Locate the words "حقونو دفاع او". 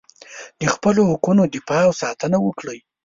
1.11-1.93